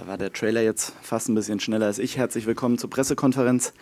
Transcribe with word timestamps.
Da 0.00 0.06
war 0.06 0.16
der 0.16 0.32
Trailer 0.32 0.62
jetzt 0.62 0.94
fast 1.02 1.28
ein 1.28 1.34
bisschen 1.34 1.60
schneller 1.60 1.84
als 1.84 1.98
ich. 1.98 2.16
Herzlich 2.16 2.46
willkommen 2.46 2.78
zur 2.78 2.88
Pressekonferenz 2.88 3.74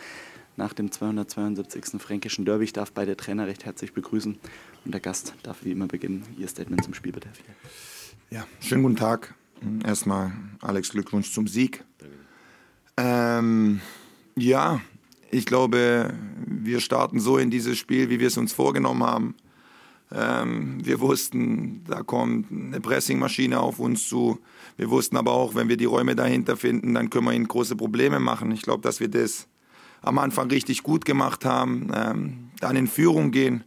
nach 0.56 0.72
dem 0.72 0.90
272. 0.90 2.02
Fränkischen 2.02 2.44
Derby. 2.44 2.64
Ich 2.64 2.72
darf 2.72 2.90
beide 2.90 3.16
Trainer 3.16 3.46
recht 3.46 3.64
herzlich 3.64 3.92
begrüßen 3.92 4.36
und 4.84 4.92
der 4.92 5.00
Gast 5.00 5.34
darf 5.44 5.58
wie 5.62 5.70
immer 5.70 5.86
beginnen. 5.86 6.24
Ihr 6.36 6.48
Statement 6.48 6.82
zum 6.82 6.92
Spiel 6.92 7.12
bitte. 7.12 7.28
Ja, 8.30 8.44
schönen 8.58 8.82
guten 8.82 8.96
Tag. 8.96 9.36
Erstmal 9.84 10.32
Alex 10.60 10.90
Glückwunsch 10.90 11.32
zum 11.32 11.46
Sieg. 11.46 11.84
Ähm, 12.96 13.80
ja, 14.34 14.80
ich 15.30 15.46
glaube, 15.46 16.12
wir 16.46 16.80
starten 16.80 17.20
so 17.20 17.38
in 17.38 17.48
dieses 17.48 17.78
Spiel, 17.78 18.10
wie 18.10 18.18
wir 18.18 18.26
es 18.26 18.36
uns 18.36 18.52
vorgenommen 18.52 19.04
haben. 19.04 19.36
Ähm, 20.10 20.78
wir 20.84 21.00
wussten, 21.00 21.84
da 21.86 22.02
kommt 22.02 22.50
eine 22.50 22.80
Pressingmaschine 22.80 23.60
auf 23.60 23.78
uns 23.78 24.08
zu. 24.08 24.38
Wir 24.76 24.90
wussten 24.90 25.16
aber 25.16 25.32
auch, 25.32 25.54
wenn 25.54 25.68
wir 25.68 25.76
die 25.76 25.84
Räume 25.84 26.16
dahinter 26.16 26.56
finden, 26.56 26.94
dann 26.94 27.10
können 27.10 27.26
wir 27.26 27.32
ihnen 27.34 27.48
große 27.48 27.76
Probleme 27.76 28.18
machen. 28.18 28.50
Ich 28.52 28.62
glaube, 28.62 28.82
dass 28.82 29.00
wir 29.00 29.08
das 29.08 29.48
am 30.00 30.18
Anfang 30.18 30.48
richtig 30.48 30.82
gut 30.82 31.04
gemacht 31.04 31.44
haben, 31.44 31.90
ähm, 31.94 32.50
dann 32.60 32.76
in 32.76 32.86
Führung 32.86 33.30
gehen. 33.30 33.64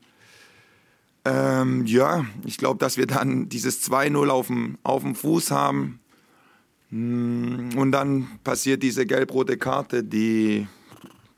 Ähm, 1.25 1.85
ja, 1.85 2.25
ich 2.45 2.57
glaube, 2.57 2.79
dass 2.79 2.97
wir 2.97 3.05
dann 3.05 3.47
dieses 3.47 3.87
2-0 3.87 4.29
auf 4.29 4.47
dem, 4.47 4.77
auf 4.83 5.03
dem 5.03 5.13
Fuß 5.13 5.51
haben. 5.51 5.99
Mm, 6.89 7.77
und 7.77 7.91
dann 7.91 8.27
passiert 8.43 8.81
diese 8.81 9.05
gelb-rote 9.05 9.57
Karte, 9.57 10.03
die, 10.03 10.67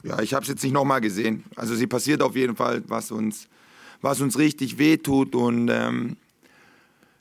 ja, 0.04 0.22
ich 0.22 0.34
habe 0.34 0.44
es 0.44 0.50
jetzt 0.50 0.64
nicht 0.64 0.74
nochmal 0.74 1.02
gesehen. 1.02 1.44
Also 1.58 1.76
sie 1.76 1.88
passiert 1.88 2.22
auf 2.22 2.36
jeden 2.36 2.56
Fall, 2.56 2.84
was 2.88 3.12
uns 3.12 3.50
was 4.04 4.22
uns 4.22 4.38
richtig 4.38 4.78
wehtut. 4.78 5.34
Und 5.34 5.70
ähm, 5.70 6.18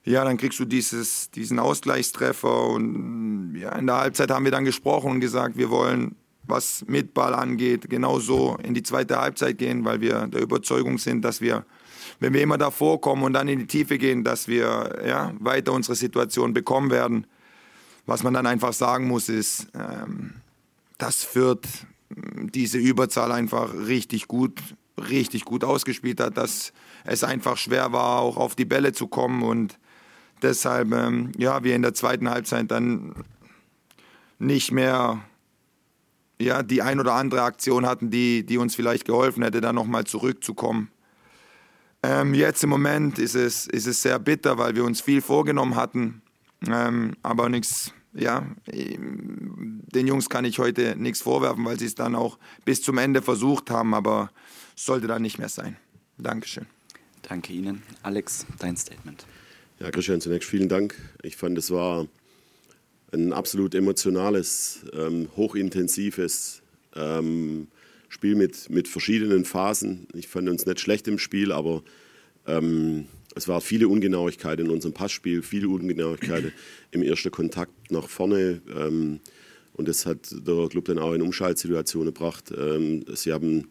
ja, 0.04 0.24
dann 0.24 0.36
kriegst 0.36 0.58
du 0.58 0.66
dieses, 0.66 1.30
diesen 1.30 1.58
Ausgleichstreffer. 1.58 2.66
Und 2.66 3.56
ja, 3.58 3.72
in 3.76 3.86
der 3.86 3.96
Halbzeit 3.96 4.30
haben 4.30 4.44
wir 4.44 4.52
dann 4.52 4.66
gesprochen 4.66 5.12
und 5.12 5.20
gesagt, 5.20 5.56
wir 5.56 5.70
wollen, 5.70 6.16
was 6.42 6.84
mit 6.88 7.14
Ball 7.14 7.34
angeht, 7.34 7.88
genauso 7.88 8.58
in 8.62 8.74
die 8.74 8.82
zweite 8.82 9.18
Halbzeit 9.20 9.58
gehen, 9.58 9.84
weil 9.84 10.00
wir 10.00 10.26
der 10.26 10.42
Überzeugung 10.42 10.98
sind, 10.98 11.24
dass 11.24 11.40
wir, 11.40 11.64
wenn 12.18 12.34
wir 12.34 12.42
immer 12.42 12.58
davor 12.58 13.00
kommen 13.00 13.22
und 13.22 13.32
dann 13.32 13.46
in 13.46 13.60
die 13.60 13.66
Tiefe 13.68 13.96
gehen, 13.96 14.24
dass 14.24 14.48
wir 14.48 15.02
ja, 15.06 15.32
weiter 15.38 15.72
unsere 15.72 15.94
Situation 15.94 16.52
bekommen 16.52 16.90
werden. 16.90 17.26
Was 18.06 18.24
man 18.24 18.34
dann 18.34 18.46
einfach 18.46 18.72
sagen 18.72 19.06
muss, 19.06 19.28
ist, 19.28 19.68
ähm, 19.74 20.34
das 20.98 21.22
führt 21.22 21.64
diese 22.10 22.78
Überzahl 22.78 23.30
einfach 23.30 23.72
richtig 23.72 24.26
gut 24.26 24.60
richtig 25.10 25.44
gut 25.44 25.64
ausgespielt 25.64 26.20
hat, 26.20 26.36
dass 26.36 26.72
es 27.04 27.24
einfach 27.24 27.56
schwer 27.56 27.92
war, 27.92 28.20
auch 28.20 28.36
auf 28.36 28.54
die 28.54 28.64
Bälle 28.64 28.92
zu 28.92 29.06
kommen. 29.06 29.42
Und 29.42 29.78
deshalb, 30.42 30.92
ähm, 30.92 31.32
ja, 31.36 31.64
wir 31.64 31.74
in 31.74 31.82
der 31.82 31.94
zweiten 31.94 32.28
Halbzeit 32.28 32.70
dann 32.70 33.14
nicht 34.38 34.72
mehr 34.72 35.22
ja, 36.42 36.62
die 36.62 36.82
ein 36.82 37.00
oder 37.00 37.14
andere 37.14 37.42
Aktion 37.42 37.86
hatten, 37.86 38.10
die, 38.10 38.44
die 38.44 38.58
uns 38.58 38.74
vielleicht 38.74 39.04
geholfen 39.04 39.42
hätte, 39.42 39.60
da 39.60 39.72
nochmal 39.72 40.04
zurückzukommen. 40.04 40.90
Ähm, 42.02 42.34
jetzt 42.34 42.64
im 42.64 42.70
Moment 42.70 43.18
ist 43.18 43.36
es, 43.36 43.66
ist 43.66 43.86
es 43.86 44.02
sehr 44.02 44.18
bitter, 44.18 44.58
weil 44.58 44.74
wir 44.74 44.84
uns 44.84 45.00
viel 45.00 45.22
vorgenommen 45.22 45.76
hatten, 45.76 46.22
ähm, 46.66 47.14
aber 47.22 47.48
nichts, 47.48 47.92
ja, 48.12 48.44
den 48.66 50.06
Jungs 50.06 50.28
kann 50.28 50.44
ich 50.44 50.58
heute 50.58 50.96
nichts 50.96 51.22
vorwerfen, 51.22 51.64
weil 51.64 51.78
sie 51.78 51.86
es 51.86 51.94
dann 51.94 52.16
auch 52.16 52.38
bis 52.64 52.82
zum 52.82 52.98
Ende 52.98 53.22
versucht 53.22 53.70
haben, 53.70 53.94
aber 53.94 54.30
sollte 54.74 55.06
da 55.06 55.18
nicht 55.18 55.38
mehr 55.38 55.48
sein. 55.48 55.76
Dankeschön. 56.18 56.66
Danke 57.22 57.52
Ihnen. 57.52 57.82
Alex, 58.02 58.46
dein 58.58 58.76
Statement. 58.76 59.26
Ja, 59.78 59.90
Christian, 59.90 60.20
zunächst 60.20 60.48
vielen 60.48 60.68
Dank. 60.68 60.94
Ich 61.22 61.36
fand, 61.36 61.56
es 61.58 61.70
war 61.70 62.06
ein 63.12 63.32
absolut 63.32 63.74
emotionales, 63.74 64.84
ähm, 64.92 65.28
hochintensives 65.36 66.62
ähm, 66.94 67.68
Spiel 68.08 68.34
mit, 68.34 68.70
mit 68.70 68.88
verschiedenen 68.88 69.44
Phasen. 69.44 70.06
Ich 70.14 70.28
fand 70.28 70.48
uns 70.48 70.66
nicht 70.66 70.80
schlecht 70.80 71.08
im 71.08 71.18
Spiel, 71.18 71.52
aber 71.52 71.82
ähm, 72.46 73.06
es 73.34 73.48
waren 73.48 73.60
viele 73.60 73.88
Ungenauigkeiten 73.88 74.66
in 74.66 74.70
unserem 74.70 74.92
Passspiel, 74.92 75.42
viele 75.42 75.68
Ungenauigkeiten 75.68 76.52
im 76.90 77.02
ersten 77.02 77.30
Kontakt 77.30 77.90
nach 77.90 78.08
vorne. 78.08 78.60
Ähm, 78.74 79.20
und 79.74 79.88
das 79.88 80.04
hat 80.04 80.30
der 80.30 80.68
Club 80.68 80.84
dann 80.84 80.98
auch 80.98 81.14
in 81.14 81.22
Umschaltsituationen 81.22 82.12
gebracht. 82.12 82.52
Ähm, 82.56 83.04
sie 83.14 83.32
haben 83.32 83.68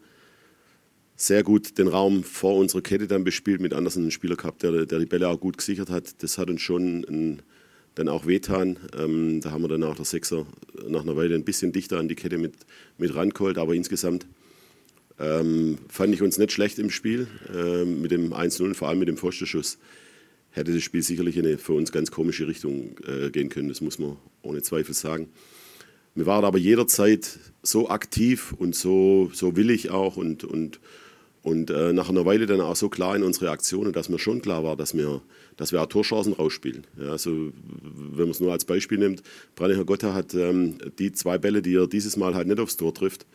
sehr 1.22 1.44
gut 1.44 1.78
den 1.78 1.86
Raum 1.86 2.24
vor 2.24 2.56
unserer 2.56 2.82
Kette 2.82 3.06
dann 3.06 3.22
bespielt, 3.22 3.60
mit 3.60 3.74
Andersen 3.74 4.02
einen 4.02 4.10
Spieler 4.10 4.34
gehabt, 4.34 4.64
der, 4.64 4.86
der 4.86 4.98
die 4.98 5.06
Bälle 5.06 5.28
auch 5.28 5.38
gut 5.38 5.56
gesichert 5.56 5.88
hat. 5.88 6.20
Das 6.22 6.36
hat 6.36 6.50
uns 6.50 6.60
schon 6.60 7.04
ein, 7.08 7.42
dann 7.94 8.08
auch 8.08 8.26
wehtan. 8.26 8.76
Ähm, 8.98 9.40
da 9.40 9.52
haben 9.52 9.62
wir 9.62 9.68
dann 9.68 9.84
auch 9.84 9.94
der 9.94 10.04
Sechser 10.04 10.46
nach 10.88 11.02
einer 11.02 11.16
Weile 11.16 11.36
ein 11.36 11.44
bisschen 11.44 11.70
dichter 11.70 11.98
an 11.98 12.08
die 12.08 12.16
Kette 12.16 12.38
mit, 12.38 12.54
mit 12.98 13.14
rangeholt, 13.14 13.56
aber 13.56 13.74
insgesamt 13.74 14.26
ähm, 15.20 15.78
fand 15.88 16.12
ich 16.12 16.22
uns 16.22 16.38
nicht 16.38 16.50
schlecht 16.50 16.80
im 16.80 16.90
Spiel 16.90 17.28
ähm, 17.54 18.02
mit 18.02 18.10
dem 18.10 18.32
1-0, 18.32 18.74
vor 18.74 18.88
allem 18.88 18.98
mit 18.98 19.06
dem 19.06 19.16
Pfostenschuss. 19.16 19.78
Hätte 20.50 20.72
das 20.72 20.82
Spiel 20.82 21.02
sicherlich 21.02 21.36
in 21.36 21.46
eine 21.46 21.56
für 21.56 21.74
uns 21.74 21.92
ganz 21.92 22.10
komische 22.10 22.48
Richtung 22.48 22.96
äh, 23.06 23.30
gehen 23.30 23.48
können, 23.48 23.68
das 23.68 23.80
muss 23.80 24.00
man 24.00 24.16
ohne 24.42 24.62
Zweifel 24.62 24.94
sagen. 24.94 25.28
Wir 26.16 26.26
waren 26.26 26.44
aber 26.44 26.58
jederzeit 26.58 27.38
so 27.62 27.88
aktiv 27.88 28.54
und 28.58 28.74
so, 28.74 29.30
so 29.32 29.56
willig 29.56 29.90
auch 29.90 30.16
und, 30.16 30.42
und 30.42 30.80
und 31.42 31.70
äh, 31.70 31.92
nach 31.92 32.08
einer 32.08 32.24
Weile 32.24 32.46
dann 32.46 32.60
auch 32.60 32.76
so 32.76 32.88
klar 32.88 33.16
in 33.16 33.24
unsere 33.24 33.50
Aktionen, 33.50 33.92
dass 33.92 34.08
mir 34.08 34.18
schon 34.18 34.40
klar 34.42 34.62
war, 34.62 34.76
dass 34.76 34.96
wir, 34.96 35.22
dass 35.56 35.72
wir 35.72 35.82
auch 35.82 35.86
Torchancen 35.86 36.34
rausspielen. 36.34 36.86
Ja, 36.98 37.10
also, 37.10 37.30
wenn 37.30 38.24
man 38.24 38.30
es 38.30 38.40
nur 38.40 38.52
als 38.52 38.64
Beispiel 38.64 38.98
nimmt, 38.98 39.22
Branniger 39.56 39.84
Gotta 39.84 40.14
hat 40.14 40.34
ähm, 40.34 40.78
die 40.98 41.12
zwei 41.12 41.38
Bälle, 41.38 41.60
die 41.60 41.74
er 41.74 41.88
dieses 41.88 42.16
Mal 42.16 42.34
halt 42.34 42.46
nicht 42.46 42.60
aufs 42.60 42.76
Tor 42.76 42.94
trifft, 42.94 43.26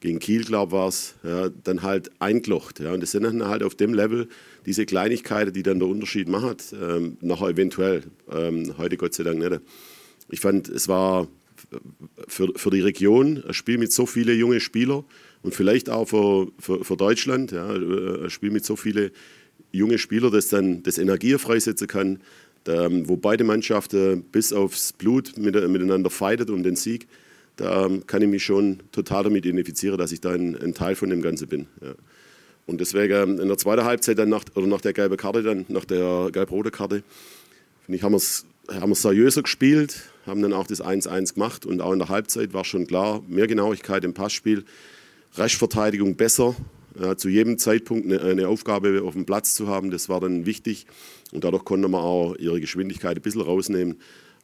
gegen 0.00 0.18
Kiel, 0.18 0.44
glaube 0.44 0.70
ich, 0.70 0.72
war 0.72 0.88
es, 0.88 1.14
ja, 1.22 1.48
dann 1.48 1.82
halt 1.82 2.10
einglocht. 2.20 2.80
Ja, 2.80 2.92
und 2.92 3.02
das 3.02 3.10
sind 3.10 3.22
dann 3.22 3.46
halt 3.46 3.62
auf 3.62 3.74
dem 3.74 3.94
Level 3.94 4.28
diese 4.66 4.86
Kleinigkeiten, 4.86 5.52
die 5.52 5.62
dann 5.62 5.78
der 5.78 5.88
Unterschied 5.88 6.28
machen, 6.28 6.56
ähm, 6.80 7.16
nachher 7.20 7.48
eventuell. 7.48 8.04
Ähm, 8.30 8.74
heute 8.78 8.96
Gott 8.96 9.14
sei 9.14 9.24
Dank 9.24 9.38
nicht. 9.38 9.60
Ich 10.30 10.40
fand, 10.40 10.68
es 10.68 10.88
war 10.88 11.28
für, 12.28 12.52
für 12.56 12.70
die 12.70 12.80
Region 12.80 13.42
ein 13.46 13.54
Spiel 13.54 13.78
mit 13.78 13.92
so 13.92 14.06
vielen 14.06 14.38
jungen 14.38 14.60
Spielern, 14.60 15.04
und 15.42 15.54
vielleicht 15.54 15.88
auch 15.88 16.06
für, 16.06 16.48
für, 16.58 16.84
für 16.84 16.96
Deutschland, 16.96 17.52
ja, 17.52 17.68
ein 17.70 18.30
Spiel 18.30 18.50
mit 18.50 18.64
so 18.64 18.76
vielen 18.76 19.10
jungen 19.72 19.98
Spielern, 19.98 20.32
das 20.32 20.48
dann 20.48 20.82
das 20.82 20.98
Energie 20.98 21.36
freisetzen 21.38 21.86
kann, 21.86 22.20
da, 22.64 22.88
wo 22.90 23.16
beide 23.16 23.44
Mannschaften 23.44 24.22
bis 24.22 24.52
aufs 24.52 24.92
Blut 24.92 25.38
mit, 25.38 25.54
miteinander 25.68 26.10
fightet 26.10 26.50
um 26.50 26.62
den 26.62 26.76
Sieg, 26.76 27.06
da 27.56 27.88
kann 28.06 28.22
ich 28.22 28.28
mich 28.28 28.44
schon 28.44 28.80
total 28.92 29.24
damit 29.24 29.46
identifizieren, 29.46 29.98
dass 29.98 30.12
ich 30.12 30.20
da 30.20 30.30
ein, 30.30 30.56
ein 30.56 30.74
Teil 30.74 30.94
von 30.94 31.10
dem 31.10 31.22
Ganzen 31.22 31.48
bin. 31.48 31.66
Ja. 31.80 31.94
Und 32.66 32.80
deswegen 32.80 33.38
in 33.38 33.48
der 33.48 33.58
zweiten 33.58 33.84
Halbzeit 33.84 34.18
dann 34.18 34.28
nach, 34.28 34.44
oder 34.54 34.66
nach 34.66 34.80
der 34.80 34.92
gelben 34.92 35.16
Karte, 35.16 35.42
dann 35.42 35.64
nach 35.68 35.84
der 35.84 36.28
gelb-roten 36.32 36.70
Karte, 36.70 37.02
finde 37.84 37.96
ich, 37.96 38.02
haben 38.02 38.12
wir 38.12 38.18
es 38.18 38.46
haben 38.70 38.90
wir 38.90 38.96
seriöser 38.96 39.42
gespielt, 39.42 40.02
haben 40.26 40.42
dann 40.42 40.52
auch 40.52 40.66
das 40.66 40.82
1-1 40.82 41.34
gemacht 41.34 41.66
und 41.66 41.80
auch 41.80 41.92
in 41.92 41.98
der 41.98 42.08
Halbzeit 42.08 42.52
war 42.52 42.64
schon 42.64 42.86
klar, 42.86 43.22
mehr 43.26 43.46
Genauigkeit 43.46 44.04
im 44.04 44.14
Passspiel. 44.14 44.64
Restverteidigung 45.36 46.16
besser, 46.16 46.54
äh, 46.98 47.16
zu 47.16 47.28
jedem 47.28 47.58
Zeitpunkt 47.58 48.06
eine, 48.06 48.20
eine, 48.20 48.48
Aufgabe 48.48 49.02
auf 49.02 49.14
dem 49.14 49.26
Platz 49.26 49.54
zu 49.54 49.68
haben, 49.68 49.90
das 49.90 50.08
war 50.08 50.20
dann 50.20 50.46
wichtig. 50.46 50.86
Und 51.32 51.44
dadurch 51.44 51.64
konnte 51.64 51.88
man 51.88 52.00
auch 52.00 52.34
ihre 52.36 52.60
Geschwindigkeit 52.60 53.16
ein 53.16 53.22
bisschen 53.22 53.42
rausnehmen. 53.42 53.96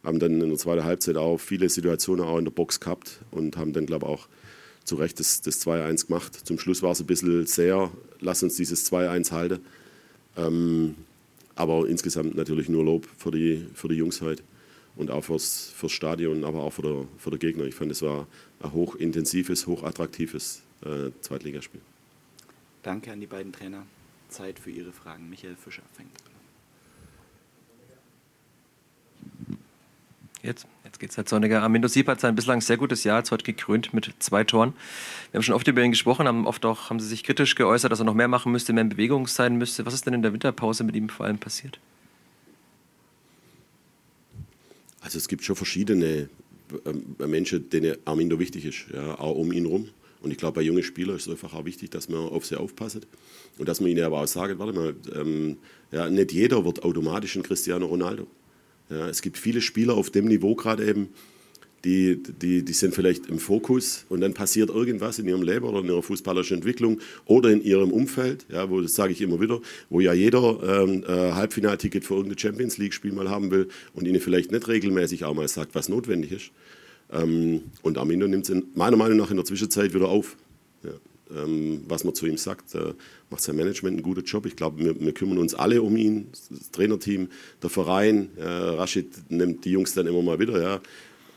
Haben 0.04 0.20
dann 0.20 0.40
in 0.40 0.48
der 0.48 0.58
zweiten 0.58 0.84
Halbzeit 0.84 1.16
auch 1.16 1.38
viele 1.38 1.68
Situationen 1.68 2.24
auch 2.24 2.38
in 2.38 2.44
der 2.44 2.52
Box 2.52 2.78
gehabt 2.78 3.20
und 3.32 3.56
haben 3.56 3.72
dann, 3.72 3.86
glaube 3.86 4.06
ich, 4.06 4.12
auch 4.12 4.28
zu 4.84 4.94
Recht 4.94 5.18
das, 5.18 5.40
das 5.40 5.66
2-1 5.66 6.06
gemacht. 6.06 6.46
Zum 6.46 6.60
Schluss 6.60 6.82
war 6.82 6.92
es 6.92 7.00
ein 7.00 7.06
bisschen 7.06 7.46
sehr, 7.46 7.90
lass 8.20 8.42
uns 8.44 8.54
dieses 8.54 8.90
2-1 8.90 9.32
halten. 9.32 9.64
Ähm, 10.36 10.94
aber 11.56 11.88
insgesamt 11.88 12.36
natürlich 12.36 12.68
nur 12.68 12.84
Lob 12.84 13.08
für 13.18 13.32
die, 13.32 13.66
für 13.74 13.88
die 13.88 13.96
Jungs 13.96 14.20
heute 14.20 14.44
und 14.94 15.10
auch 15.10 15.22
fürs, 15.22 15.72
fürs 15.74 15.92
Stadion, 15.92 16.44
aber 16.44 16.62
auch 16.62 16.72
für 16.72 16.82
den 16.82 17.08
für 17.18 17.30
der 17.30 17.38
Gegner. 17.38 17.64
Ich 17.64 17.74
fand, 17.74 17.90
es 17.90 18.02
war 18.02 18.26
ein 18.62 18.72
hochintensives, 18.72 19.66
hochattraktives 19.66 20.62
äh, 20.84 21.10
Zweitligaspiel. 21.20 21.80
Danke 22.82 23.10
an 23.10 23.20
die 23.20 23.26
beiden 23.26 23.52
Trainer. 23.52 23.84
Zeit 24.28 24.58
für 24.58 24.70
Ihre 24.70 24.92
Fragen. 24.92 25.28
Michael 25.30 25.56
Fischer 25.56 25.82
fängt 25.94 26.10
an. 26.24 26.32
Jetzt, 30.42 30.66
jetzt 31.02 31.12
es 31.12 31.18
halt 31.18 31.28
sonniger. 31.28 31.62
Armindo 31.62 31.88
Sieb 31.88 32.08
hat 32.08 32.20
sein 32.20 32.34
bislang 32.34 32.60
sehr 32.60 32.76
gutes 32.76 33.04
Jahr, 33.04 33.18
jetzt 33.18 33.30
heute 33.30 33.44
gekrönt 33.44 33.92
mit 33.94 34.12
zwei 34.18 34.44
Toren. 34.44 34.74
Wir 35.30 35.38
haben 35.38 35.42
schon 35.42 35.54
oft 35.54 35.66
über 35.68 35.82
ihn 35.82 35.90
gesprochen, 35.90 36.26
haben 36.26 36.46
oft 36.46 36.64
auch 36.64 36.90
haben 36.90 37.00
sie 37.00 37.08
sich 37.08 37.24
kritisch 37.24 37.54
geäußert, 37.54 37.92
dass 37.92 38.00
er 38.00 38.04
noch 38.04 38.14
mehr 38.14 38.28
machen 38.28 38.52
müsste, 38.52 38.72
mehr 38.72 38.82
in 38.82 38.88
Bewegung 38.88 39.26
sein 39.26 39.56
müsste. 39.56 39.86
Was 39.86 39.94
ist 39.94 40.06
denn 40.06 40.14
in 40.14 40.22
der 40.22 40.32
Winterpause 40.32 40.84
mit 40.84 40.96
ihm 40.96 41.08
vor 41.08 41.26
allem 41.26 41.38
passiert? 41.38 41.78
Also 45.00 45.18
es 45.18 45.28
gibt 45.28 45.44
schon 45.44 45.56
verschiedene 45.56 46.28
äh, 47.20 47.26
Menschen, 47.26 47.70
denen 47.70 47.96
Armindo 48.04 48.38
wichtig 48.38 48.64
ist, 48.64 48.86
ja, 48.92 49.18
auch 49.18 49.36
um 49.36 49.52
ihn 49.52 49.64
herum. 49.64 49.88
Und 50.20 50.30
ich 50.32 50.38
glaube, 50.38 50.56
bei 50.56 50.62
jungen 50.62 50.82
Spielern 50.82 51.16
ist 51.16 51.26
es 51.26 51.32
einfach 51.32 51.54
auch 51.54 51.64
wichtig, 51.64 51.90
dass 51.90 52.08
man 52.08 52.28
auf 52.28 52.44
sie 52.44 52.58
aufpasst 52.58 53.06
und 53.58 53.68
dass 53.68 53.80
man 53.80 53.90
ihnen 53.90 54.02
aber 54.02 54.20
auch 54.20 54.26
sagt, 54.26 54.58
warte 54.58 54.72
mal, 54.72 54.94
ähm, 55.14 55.58
ja, 55.92 56.10
nicht 56.10 56.32
jeder 56.32 56.64
wird 56.64 56.82
automatisch 56.82 57.36
ein 57.36 57.42
Cristiano 57.42 57.86
Ronaldo. 57.86 58.26
Ja, 58.90 59.08
es 59.08 59.22
gibt 59.22 59.38
viele 59.38 59.60
Spieler 59.60 59.94
auf 59.94 60.10
dem 60.10 60.26
Niveau 60.26 60.54
gerade 60.54 60.86
eben, 60.86 61.08
die, 61.84 62.20
die, 62.20 62.64
die 62.64 62.72
sind 62.72 62.94
vielleicht 62.94 63.26
im 63.26 63.38
Fokus 63.38 64.06
und 64.08 64.20
dann 64.20 64.34
passiert 64.34 64.70
irgendwas 64.70 65.20
in 65.20 65.28
ihrem 65.28 65.42
Leben 65.42 65.66
oder 65.66 65.80
in 65.80 65.86
ihrer 65.86 66.02
fußballerischen 66.02 66.56
Entwicklung 66.56 67.00
oder 67.26 67.50
in 67.50 67.62
ihrem 67.62 67.92
Umfeld, 67.92 68.44
ja, 68.48 68.68
wo 68.68 68.80
das 68.80 68.94
sage 68.94 69.12
ich 69.12 69.20
immer 69.20 69.40
wieder, 69.40 69.60
wo 69.88 70.00
ja 70.00 70.12
jeder 70.12 70.82
ähm, 70.82 71.04
äh, 71.06 71.32
Halbfinalticket 71.32 72.04
für 72.04 72.14
irgendein 72.14 72.38
Champions 72.38 72.76
League-Spiel 72.78 73.12
mal 73.12 73.30
haben 73.30 73.52
will 73.52 73.68
und 73.94 74.08
ihnen 74.08 74.20
vielleicht 74.20 74.50
nicht 74.50 74.66
regelmäßig 74.66 75.24
auch 75.24 75.34
mal 75.34 75.46
sagt, 75.46 75.74
was 75.76 75.88
notwendig 75.88 76.32
ist. 76.32 76.50
Ähm, 77.12 77.62
und 77.82 77.98
Armindo 77.98 78.26
nimmt 78.26 78.48
es 78.48 78.62
meiner 78.74 78.96
Meinung 78.96 79.18
nach 79.18 79.30
in 79.30 79.36
der 79.36 79.44
Zwischenzeit 79.44 79.94
wieder 79.94 80.08
auf. 80.08 80.36
Ähm, 81.34 81.82
was 81.88 82.04
man 82.04 82.14
zu 82.14 82.26
ihm 82.26 82.36
sagt, 82.36 82.74
äh, 82.74 82.94
macht 83.30 83.42
sein 83.42 83.56
Management 83.56 83.94
einen 83.94 84.02
guten 84.02 84.24
Job. 84.24 84.46
Ich 84.46 84.54
glaube, 84.54 84.78
wir, 84.78 85.00
wir, 85.00 85.12
kümmern 85.12 85.38
uns 85.38 85.54
alle 85.54 85.82
um 85.82 85.96
ihn, 85.96 86.28
das 86.30 86.70
Trainerteam, 86.70 87.28
der 87.62 87.70
Verein. 87.70 88.30
Äh, 88.36 88.44
Rashid 88.44 89.08
nimmt 89.28 89.64
die 89.64 89.72
Jungs 89.72 89.94
dann 89.94 90.06
immer 90.06 90.22
mal 90.22 90.38
wieder. 90.38 90.60
Ja. 90.60 90.80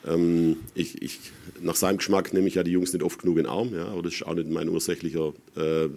Ähm, 0.06 0.58
ich, 0.76 1.02
ich, 1.02 1.20
nach 1.62 1.76
seinem 1.76 1.98
Geschmack 1.98 2.34
nehme 2.34 2.48
ich 2.48 2.56
ja 2.56 2.64
die 2.64 2.72
Jungs 2.72 2.94
nicht 2.94 3.04
oft 3.04 3.22
genug 3.22 3.38
in 3.38 3.44
den 3.44 3.52
Arm, 3.52 3.74
ja, 3.74 3.88
aber 3.88 4.04
das 4.04 4.14
ist 4.14 4.26
auch 4.26 4.34
nicht 4.34 4.50
mein, 4.50 4.70
ursächlicher, 4.70 5.34
äh, 5.58 5.90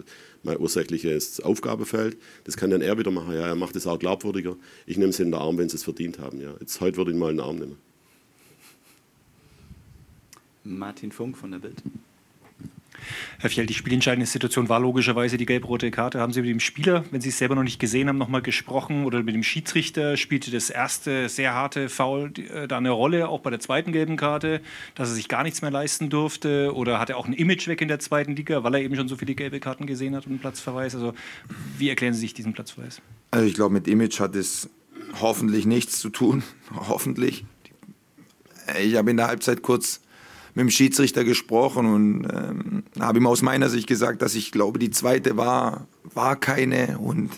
mein 0.43 0.57
ursächliches 0.59 1.39
Aufgabefeld. 1.39 2.17
Das 2.43 2.57
kann 2.57 2.69
dann 2.69 2.81
er 2.81 2.97
wieder 2.97 3.11
machen. 3.11 3.33
Ja, 3.33 3.47
er 3.47 3.55
macht 3.55 3.75
es 3.75 3.87
auch 3.87 3.99
glaubwürdiger. 3.99 4.57
Ich 4.85 4.97
nehme 4.97 5.13
sie 5.13 5.23
in 5.23 5.31
den 5.31 5.39
Arm, 5.39 5.57
wenn 5.57 5.69
sie 5.69 5.77
es 5.77 5.83
verdient 5.83 6.19
haben. 6.19 6.41
Ja. 6.41 6.53
Jetzt 6.59 6.81
heute 6.81 6.97
würde 6.97 7.11
ich 7.11 7.15
ihn 7.15 7.19
mal 7.19 7.31
in 7.31 7.37
den 7.37 7.45
Arm 7.45 7.57
nehmen. 7.57 7.77
Martin 10.63 11.11
Funk 11.11 11.37
von 11.37 11.51
der 11.51 11.59
Bild. 11.59 11.81
Herr 13.39 13.49
Fjell, 13.49 13.65
die 13.65 13.73
spielentscheidende 13.73 14.25
Situation 14.25 14.69
war 14.69 14.79
logischerweise 14.79 15.37
die 15.37 15.45
gelb-rote 15.45 15.91
Karte. 15.91 16.19
Haben 16.19 16.33
Sie 16.33 16.41
mit 16.41 16.49
dem 16.49 16.59
Spieler, 16.59 17.03
wenn 17.11 17.21
Sie 17.21 17.29
es 17.29 17.37
selber 17.37 17.55
noch 17.55 17.63
nicht 17.63 17.79
gesehen 17.79 18.07
haben, 18.07 18.17
nochmal 18.17 18.41
gesprochen 18.41 19.05
oder 19.05 19.23
mit 19.23 19.35
dem 19.35 19.43
Schiedsrichter? 19.43 20.17
Spielte 20.17 20.51
das 20.51 20.69
erste 20.69 21.29
sehr 21.29 21.53
harte 21.53 21.89
Foul 21.89 22.31
äh, 22.37 22.67
da 22.67 22.77
eine 22.77 22.91
Rolle, 22.91 23.27
auch 23.29 23.41
bei 23.41 23.49
der 23.49 23.59
zweiten 23.59 23.91
gelben 23.91 24.17
Karte, 24.17 24.61
dass 24.95 25.09
er 25.09 25.15
sich 25.15 25.27
gar 25.27 25.43
nichts 25.43 25.61
mehr 25.61 25.71
leisten 25.71 26.09
durfte? 26.09 26.73
Oder 26.75 26.99
hat 26.99 27.09
er 27.09 27.17
auch 27.17 27.27
ein 27.27 27.33
Image 27.33 27.67
weg 27.67 27.81
in 27.81 27.87
der 27.87 27.99
zweiten 27.99 28.35
Liga, 28.35 28.63
weil 28.63 28.75
er 28.75 28.81
eben 28.81 28.95
schon 28.95 29.07
so 29.07 29.15
viele 29.15 29.35
gelbe 29.35 29.59
Karten 29.59 29.85
gesehen 29.85 30.15
hat 30.15 30.25
und 30.25 30.33
einen 30.33 30.39
Platzverweis? 30.39 30.95
Also, 30.95 31.13
wie 31.77 31.89
erklären 31.89 32.13
Sie 32.13 32.21
sich 32.21 32.33
diesen 32.33 32.53
Platzverweis? 32.53 33.01
Also, 33.31 33.45
ich 33.45 33.53
glaube, 33.53 33.73
mit 33.73 33.87
Image 33.87 34.19
hat 34.19 34.35
es 34.35 34.69
hoffentlich 35.19 35.65
nichts 35.65 35.99
zu 35.99 36.09
tun. 36.09 36.43
hoffentlich. 36.75 37.45
Ich 38.81 38.95
habe 38.95 39.11
in 39.11 39.17
der 39.17 39.27
Halbzeit 39.27 39.61
kurz 39.61 39.99
mit 40.55 40.61
dem 40.61 40.69
Schiedsrichter 40.69 41.23
gesprochen 41.23 41.85
und 41.87 42.27
ähm, 42.31 42.83
habe 42.99 43.19
ihm 43.19 43.27
aus 43.27 43.41
meiner 43.41 43.69
Sicht 43.69 43.87
gesagt, 43.87 44.21
dass 44.21 44.35
ich 44.35 44.51
glaube, 44.51 44.79
die 44.79 44.91
zweite 44.91 45.35
war, 45.35 45.87
war 46.13 46.35
keine. 46.35 46.99
Und 46.99 47.31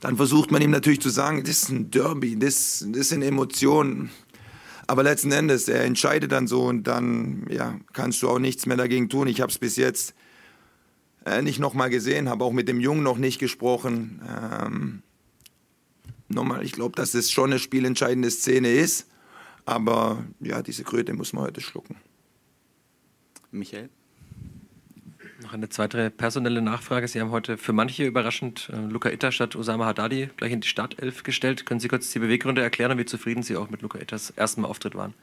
dann 0.00 0.16
versucht 0.16 0.50
man 0.50 0.62
ihm 0.62 0.70
natürlich 0.70 1.00
zu 1.00 1.10
sagen, 1.10 1.42
das 1.42 1.64
ist 1.64 1.68
ein 1.70 1.90
Derby, 1.90 2.38
das, 2.38 2.86
das 2.88 3.10
sind 3.10 3.22
Emotionen. 3.22 4.10
Aber 4.86 5.02
letzten 5.02 5.32
Endes, 5.32 5.68
er 5.68 5.84
entscheidet 5.84 6.32
dann 6.32 6.46
so 6.46 6.64
und 6.64 6.84
dann 6.84 7.46
ja, 7.50 7.78
kannst 7.92 8.22
du 8.22 8.28
auch 8.28 8.38
nichts 8.38 8.66
mehr 8.66 8.76
dagegen 8.76 9.08
tun. 9.08 9.26
Ich 9.26 9.40
habe 9.40 9.50
es 9.50 9.58
bis 9.58 9.76
jetzt 9.76 10.14
äh, 11.26 11.42
nicht 11.42 11.58
nochmal 11.58 11.90
gesehen, 11.90 12.28
habe 12.28 12.44
auch 12.44 12.52
mit 12.52 12.68
dem 12.68 12.80
Jungen 12.80 13.02
noch 13.02 13.18
nicht 13.18 13.38
gesprochen. 13.38 14.22
Ähm, 14.64 15.02
nochmal, 16.28 16.64
ich 16.64 16.72
glaube, 16.72 16.94
dass 16.94 17.14
es 17.14 17.30
schon 17.30 17.50
eine 17.50 17.58
spielentscheidende 17.58 18.30
Szene 18.30 18.70
ist. 18.70 19.08
Aber 19.64 20.24
ja, 20.40 20.62
diese 20.62 20.84
Kröte 20.84 21.12
muss 21.12 21.32
man 21.32 21.44
heute 21.44 21.60
schlucken. 21.60 21.96
Michael? 23.56 23.88
Noch 25.42 25.52
eine 25.52 25.68
zweite 25.68 26.10
personelle 26.10 26.62
Nachfrage. 26.62 27.08
Sie 27.08 27.20
haben 27.20 27.30
heute 27.30 27.58
für 27.58 27.72
manche 27.72 28.06
überraschend 28.06 28.70
äh, 28.72 28.90
Luca 28.90 29.10
Itter 29.10 29.32
statt 29.32 29.54
Osama 29.54 29.86
Haddadi 29.86 30.30
gleich 30.36 30.52
in 30.52 30.60
die 30.60 30.68
Startelf 30.68 31.22
gestellt. 31.24 31.66
Können 31.66 31.80
Sie 31.80 31.88
kurz 31.88 32.10
die 32.10 32.18
Beweggründe 32.18 32.62
erklären 32.62 32.92
und 32.92 32.98
wie 32.98 33.04
zufrieden 33.04 33.42
Sie 33.42 33.56
auch 33.56 33.68
mit 33.68 33.82
Luca 33.82 33.98
Itters 33.98 34.30
ersten 34.30 34.64
Auftritt 34.64 34.94
waren? 34.94 35.14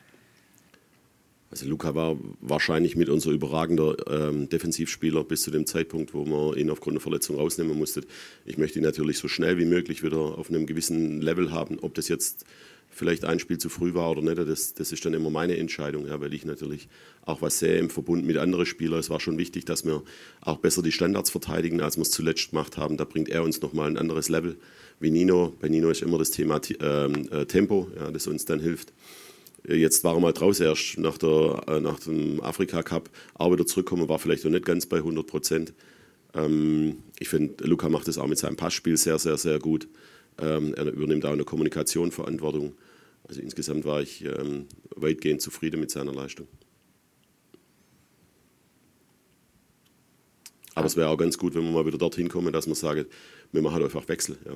Also 1.49 1.67
Luca 1.67 1.93
war 1.93 2.17
wahrscheinlich 2.41 2.95
mit 2.95 3.09
unser 3.09 3.29
überragender 3.29 3.95
ähm, 4.09 4.49
Defensivspieler 4.49 5.23
bis 5.23 5.43
zu 5.43 5.51
dem 5.51 5.67
Zeitpunkt, 5.67 6.13
wo 6.13 6.25
man 6.25 6.57
ihn 6.57 6.71
aufgrund 6.71 6.95
der 6.95 7.01
Verletzung 7.01 7.35
rausnehmen 7.35 7.77
musste. 7.77 8.01
Ich 8.43 8.57
möchte 8.57 8.79
ihn 8.79 8.85
natürlich 8.85 9.19
so 9.19 9.27
schnell 9.27 9.59
wie 9.59 9.65
möglich 9.65 10.01
wieder 10.01 10.17
auf 10.17 10.49
einem 10.49 10.65
gewissen 10.65 11.21
Level 11.21 11.51
haben. 11.51 11.77
Ob 11.79 11.93
das 11.93 12.07
jetzt 12.07 12.45
vielleicht 12.93 13.25
ein 13.25 13.39
Spiel 13.39 13.57
zu 13.57 13.69
früh 13.69 13.93
war 13.93 14.11
oder 14.11 14.21
nicht, 14.21 14.37
das, 14.37 14.73
das 14.73 14.91
ist 14.91 15.03
dann 15.05 15.13
immer 15.13 15.29
meine 15.29 15.57
Entscheidung, 15.57 16.07
ja, 16.07 16.19
weil 16.21 16.33
ich 16.33 16.45
natürlich 16.45 16.87
auch 17.25 17.41
was 17.41 17.59
sehe 17.59 17.77
im 17.77 17.89
Verbund 17.89 18.25
mit 18.25 18.37
anderen 18.37 18.65
Spielern. 18.65 18.99
Es 18.99 19.09
war 19.09 19.19
schon 19.19 19.37
wichtig, 19.37 19.65
dass 19.65 19.85
wir 19.85 20.03
auch 20.41 20.57
besser 20.57 20.81
die 20.81 20.91
Standards 20.91 21.29
verteidigen, 21.29 21.81
als 21.81 21.97
wir 21.97 22.03
es 22.03 22.11
zuletzt 22.11 22.51
gemacht 22.51 22.77
haben. 22.77 22.97
Da 22.97 23.05
bringt 23.05 23.29
er 23.29 23.43
uns 23.43 23.61
nochmal 23.61 23.89
ein 23.89 23.97
anderes 23.97 24.29
Level 24.29 24.57
wie 24.99 25.11
Nino. 25.11 25.53
Bei 25.59 25.69
Nino 25.69 25.89
ist 25.89 26.01
immer 26.01 26.17
das 26.17 26.31
Thema 26.31 26.61
ähm, 26.79 27.27
äh, 27.31 27.45
Tempo, 27.45 27.89
ja, 27.95 28.11
das 28.11 28.27
uns 28.27 28.45
dann 28.45 28.59
hilft. 28.59 28.93
Jetzt 29.65 30.03
war 30.03 30.15
er 30.15 30.19
mal 30.19 30.33
draußen 30.33 30.65
erst 30.65 30.97
nach, 30.97 31.17
der, 31.17 31.61
äh, 31.67 31.79
nach 31.79 31.99
dem 31.99 32.41
Afrika-Cup, 32.41 33.09
auch 33.35 33.53
wieder 33.53 33.65
zurückkommen, 33.65 34.09
war 34.09 34.19
vielleicht 34.19 34.43
noch 34.43 34.51
nicht 34.51 34.65
ganz 34.65 34.85
bei 34.85 34.97
100 34.97 35.25
Prozent. 35.25 35.73
Ähm, 36.33 36.97
ich 37.19 37.29
finde, 37.29 37.63
Luca 37.65 37.87
macht 37.87 38.07
das 38.07 38.17
auch 38.17 38.27
mit 38.27 38.37
seinem 38.37 38.57
Passspiel 38.57 38.97
sehr, 38.97 39.19
sehr, 39.19 39.37
sehr 39.37 39.59
gut. 39.59 39.87
Ähm, 40.39 40.73
er 40.73 40.87
übernimmt 40.87 41.25
auch 41.25 41.31
eine 41.31 41.43
Kommunikation 41.43 42.11
Verantwortung. 42.11 42.73
Also 43.27 43.41
insgesamt 43.41 43.85
war 43.85 44.01
ich 44.01 44.25
ähm, 44.25 44.67
weitgehend 44.95 45.41
zufrieden 45.41 45.79
mit 45.79 45.91
seiner 45.91 46.13
Leistung. 46.13 46.47
Aber 50.75 50.87
es 50.87 50.97
wäre 50.97 51.09
auch 51.09 51.17
ganz 51.17 51.37
gut, 51.37 51.53
wenn 51.55 51.63
wir 51.63 51.71
mal 51.71 51.85
wieder 51.85 51.97
dorthin 51.97 52.29
kommen, 52.29 52.51
dass 52.51 52.65
man 52.65 52.75
sagt, 52.75 53.05
wir 53.51 53.61
machen 53.61 53.75
halt 53.75 53.85
einfach 53.85 54.07
Wechsel, 54.07 54.37
ja, 54.45 54.51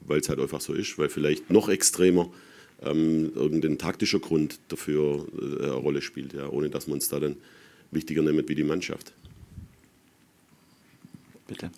weil 0.00 0.20
es 0.20 0.28
halt 0.28 0.40
einfach 0.40 0.60
so 0.60 0.74
ist, 0.74 0.98
weil 0.98 1.08
vielleicht 1.08 1.50
noch 1.50 1.68
extremer 1.68 2.30
ähm, 2.82 3.32
irgendein 3.34 3.78
taktischer 3.78 4.20
Grund 4.20 4.58
dafür 4.68 5.26
äh, 5.40 5.62
eine 5.62 5.72
Rolle 5.72 6.02
spielt, 6.02 6.34
ja, 6.34 6.48
ohne 6.48 6.68
dass 6.68 6.86
man 6.86 6.94
uns 6.94 7.08
da 7.08 7.20
dann 7.20 7.36
wichtiger 7.90 8.22
nimmt 8.22 8.48
wie 8.48 8.54
die 8.54 8.64
Mannschaft. 8.64 9.12
Bitte. 11.46 11.70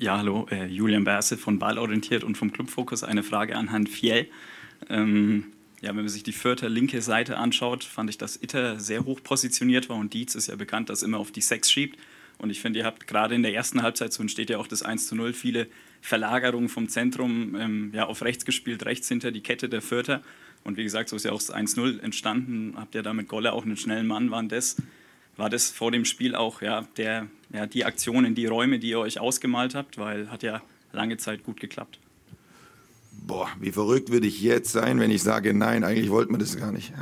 Ja, 0.00 0.16
hallo, 0.16 0.46
äh, 0.50 0.64
Julian 0.64 1.04
Berse 1.04 1.36
von 1.36 1.58
Ballorientiert 1.58 2.24
und 2.24 2.38
vom 2.38 2.54
Clubfokus. 2.54 3.04
Eine 3.04 3.22
Frage 3.22 3.54
an 3.54 3.68
Herrn 3.68 3.86
Fiel. 3.86 4.30
Ähm, 4.88 5.48
ja, 5.82 5.90
wenn 5.90 5.96
man 5.96 6.08
sich 6.08 6.22
die 6.22 6.32
vierte 6.32 6.68
linke 6.68 7.02
Seite 7.02 7.36
anschaut, 7.36 7.84
fand 7.84 8.08
ich, 8.08 8.16
dass 8.16 8.42
Itter 8.42 8.80
sehr 8.80 9.04
hoch 9.04 9.22
positioniert 9.22 9.90
war 9.90 9.98
und 9.98 10.14
Dietz 10.14 10.34
ist 10.36 10.46
ja 10.46 10.56
bekannt, 10.56 10.88
dass 10.88 11.02
immer 11.02 11.18
auf 11.18 11.32
die 11.32 11.42
Sechs 11.42 11.70
schiebt. 11.70 11.98
Und 12.38 12.48
ich 12.48 12.62
finde, 12.62 12.78
ihr 12.78 12.86
habt 12.86 13.08
gerade 13.08 13.34
in 13.34 13.42
der 13.42 13.52
ersten 13.52 13.82
Halbzeit, 13.82 14.14
so 14.14 14.22
entsteht 14.22 14.48
ja 14.48 14.56
auch 14.56 14.66
das 14.66 14.82
1 14.82 15.06
zu 15.06 15.16
0, 15.16 15.34
viele 15.34 15.66
Verlagerungen 16.00 16.70
vom 16.70 16.88
Zentrum 16.88 17.54
ähm, 17.56 17.90
ja, 17.94 18.06
auf 18.06 18.22
rechts 18.22 18.46
gespielt, 18.46 18.86
rechts 18.86 19.06
hinter 19.06 19.32
die 19.32 19.42
Kette 19.42 19.68
der 19.68 19.82
Vierter. 19.82 20.22
Und 20.64 20.78
wie 20.78 20.82
gesagt, 20.82 21.10
so 21.10 21.16
ist 21.16 21.26
ja 21.26 21.32
auch 21.32 21.42
das 21.42 21.52
1-0 21.52 22.00
entstanden. 22.00 22.72
Habt 22.78 22.94
ihr 22.94 23.02
da 23.02 23.12
mit 23.12 23.28
Golle 23.28 23.52
auch 23.52 23.66
einen 23.66 23.76
schnellen 23.76 24.06
Mann? 24.06 24.30
Waren 24.30 24.48
das, 24.48 24.76
war 25.40 25.50
das 25.50 25.70
vor 25.70 25.90
dem 25.90 26.04
Spiel 26.04 26.34
auch 26.34 26.62
ja, 26.62 26.86
der, 26.96 27.26
ja, 27.52 27.66
die 27.66 27.84
Aktionen, 27.84 28.34
die 28.34 28.46
Räume, 28.46 28.78
die 28.78 28.90
ihr 28.90 29.00
euch 29.00 29.18
ausgemalt 29.18 29.74
habt? 29.74 29.98
Weil 29.98 30.30
hat 30.30 30.42
ja 30.42 30.62
lange 30.92 31.16
Zeit 31.16 31.42
gut 31.42 31.58
geklappt. 31.58 31.98
Boah, 33.10 33.48
wie 33.58 33.72
verrückt 33.72 34.10
würde 34.10 34.26
ich 34.26 34.40
jetzt 34.40 34.70
sein, 34.70 35.00
wenn 35.00 35.10
ich 35.10 35.22
sage, 35.22 35.54
nein, 35.54 35.82
eigentlich 35.82 36.10
wollten 36.10 36.32
wir 36.32 36.38
das 36.38 36.56
gar 36.56 36.72
nicht. 36.72 36.92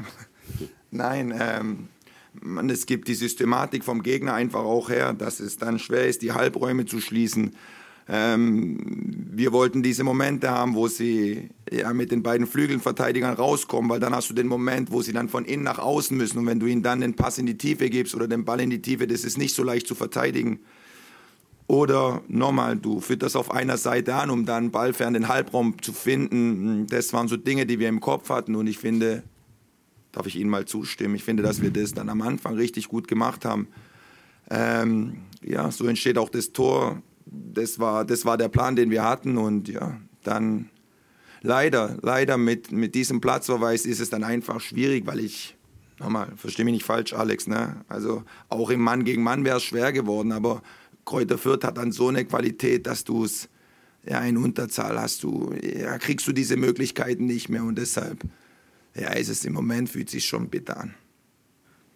nein, 0.90 1.35
ähm, 1.38 1.88
man, 2.33 2.71
es 2.71 2.87
gibt 2.87 3.09
die 3.09 3.14
Systematik 3.14 3.85
vom 3.85 4.02
Gegner 4.02 4.35
einfach 4.35 4.62
auch 4.62 4.88
her, 4.88 5.12
dass 5.12 5.40
es 5.40 5.57
dann 5.57 5.78
schwer 5.78 6.07
ist, 6.07 6.23
die 6.23 6.33
Halbräume 6.33 6.87
zu 6.87 7.00
schließen. 7.00 7.57
Ähm, 8.10 8.78
wir 9.30 9.52
wollten 9.52 9.82
diese 9.82 10.02
Momente 10.02 10.50
haben, 10.50 10.74
wo 10.74 10.88
sie 10.88 11.50
ja, 11.70 11.92
mit 11.92 12.10
den 12.10 12.22
beiden 12.22 12.46
Flügelverteidigern 12.46 13.34
rauskommen, 13.34 13.90
weil 13.90 14.00
dann 14.00 14.14
hast 14.14 14.30
du 14.30 14.34
den 14.34 14.46
Moment, 14.46 14.90
wo 14.90 15.02
sie 15.02 15.12
dann 15.12 15.28
von 15.28 15.44
innen 15.44 15.64
nach 15.64 15.78
außen 15.78 16.16
müssen 16.16 16.38
und 16.38 16.46
wenn 16.46 16.58
du 16.58 16.66
ihnen 16.66 16.82
dann 16.82 17.02
den 17.02 17.14
Pass 17.14 17.36
in 17.36 17.44
die 17.44 17.58
Tiefe 17.58 17.90
gibst 17.90 18.14
oder 18.14 18.26
den 18.26 18.46
Ball 18.46 18.60
in 18.60 18.70
die 18.70 18.80
Tiefe, 18.80 19.06
das 19.06 19.24
ist 19.24 19.36
nicht 19.36 19.54
so 19.54 19.62
leicht 19.62 19.86
zu 19.86 19.94
verteidigen. 19.94 20.60
Oder 21.66 22.22
nochmal, 22.28 22.76
du 22.76 23.00
fütterst 23.00 23.36
auf 23.36 23.50
einer 23.50 23.76
Seite 23.76 24.14
an, 24.14 24.30
um 24.30 24.46
dann 24.46 24.70
ballfern 24.70 25.12
den 25.12 25.28
Halbraum 25.28 25.74
zu 25.82 25.92
finden. 25.92 26.86
Das 26.86 27.12
waren 27.12 27.28
so 27.28 27.36
Dinge, 27.36 27.66
die 27.66 27.78
wir 27.78 27.90
im 27.90 28.00
Kopf 28.00 28.30
hatten 28.30 28.54
und 28.56 28.66
ich 28.66 28.78
finde, 28.78 29.22
darf 30.12 30.26
ich 30.26 30.36
Ihnen 30.36 30.48
mal 30.48 30.64
zustimmen. 30.64 31.14
Ich 31.14 31.24
finde, 31.24 31.42
dass 31.42 31.60
wir 31.60 31.70
das 31.70 31.92
dann 31.92 32.08
am 32.08 32.22
Anfang 32.22 32.54
richtig 32.54 32.88
gut 32.88 33.06
gemacht 33.06 33.44
haben. 33.44 33.68
Ähm, 34.50 35.18
ja, 35.42 35.70
so 35.70 35.86
entsteht 35.86 36.16
auch 36.16 36.30
das 36.30 36.52
Tor. 36.52 37.02
Das 37.30 37.78
war, 37.78 38.04
das 38.04 38.25
war 38.25 38.37
der 38.37 38.49
Plan, 38.49 38.76
den 38.76 38.90
wir 38.90 39.04
hatten. 39.04 39.37
Und 39.37 39.68
ja, 39.68 40.00
dann 40.23 40.70
leider, 41.42 41.97
leider 42.02 42.37
mit, 42.37 42.73
mit 42.73 42.94
diesem 42.94 43.20
Platzverweis 43.20 43.87
ist 43.87 44.00
es 44.00 44.11
dann 44.11 44.25
einfach 44.25 44.61
schwierig, 44.61 45.06
weil 45.06 45.20
ich, 45.20 45.56
nochmal, 45.99 46.32
verstehe 46.37 46.64
mich 46.64 46.75
nicht 46.75 46.87
falsch, 46.87 47.12
Alex, 47.12 47.47
ne? 47.47 47.85
also 47.88 48.25
auch 48.49 48.70
im 48.70 48.80
Mann 48.80 49.04
gegen 49.04 49.23
Mann 49.23 49.44
wäre 49.44 49.58
es 49.58 49.64
schwer 49.64 49.92
geworden, 49.92 50.32
aber 50.32 50.62
Kräuter 51.04 51.38
Fürth 51.38 51.64
hat 51.64 51.78
dann 51.78 51.92
so 51.92 52.08
eine 52.08 52.25
Qualität, 52.25 52.87
dass 52.87 53.04
du 53.04 53.25
es 53.25 53.49
ja, 54.06 54.20
in 54.20 54.37
Unterzahl 54.37 54.99
hast 55.00 55.23
du, 55.23 55.54
ja, 55.62 55.99
kriegst 55.99 56.26
du 56.26 56.32
diese 56.32 56.56
Möglichkeiten 56.56 57.26
nicht 57.26 57.49
mehr 57.49 57.64
und 57.64 57.76
deshalb 57.76 58.25
ja, 58.94 59.12
ist 59.12 59.28
es 59.28 59.44
im 59.44 59.52
Moment, 59.52 59.88
fühlt 59.88 60.11
sich 60.11 60.25
schon 60.25 60.49
bitter 60.49 60.78
an. 60.78 60.94